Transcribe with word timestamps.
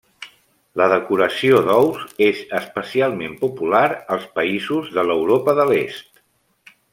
La 0.81 0.85
decoració 0.93 1.59
d'ous 1.67 1.99
és 2.27 2.39
especialment 2.61 3.35
popular 3.43 3.83
als 4.17 4.27
països 4.41 4.91
de 4.97 5.05
l'Europa 5.11 5.55
de 5.61 5.69
l'Est. 5.75 6.23